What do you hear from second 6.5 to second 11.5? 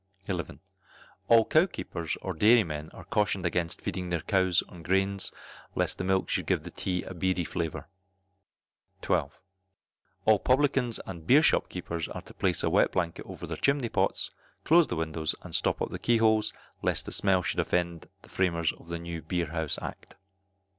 the tea a beery flavour. 12. All publicans and beer